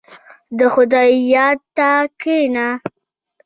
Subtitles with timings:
[0.57, 1.89] •د خدای یاد ته
[2.21, 2.67] کښېنه.